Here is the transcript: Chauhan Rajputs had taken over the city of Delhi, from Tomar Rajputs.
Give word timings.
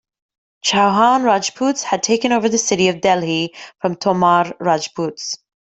Chauhan 0.65 1.23
Rajputs 1.23 1.83
had 1.83 2.01
taken 2.01 2.31
over 2.31 2.49
the 2.49 2.57
city 2.57 2.87
of 2.87 3.01
Delhi, 3.01 3.53
from 3.79 3.95
Tomar 3.95 4.55
Rajputs. 4.59 5.37